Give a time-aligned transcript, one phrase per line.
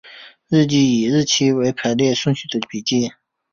[0.47, 3.11] 日记是以日期为排列顺序的笔记。